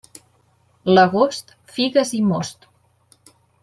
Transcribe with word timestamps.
L'agost, 0.95 1.55
figues 1.77 2.17
i 2.21 2.25
most. 2.35 2.69